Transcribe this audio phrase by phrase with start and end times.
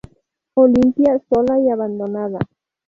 [0.55, 2.39] Olimpia, sola y abandonada.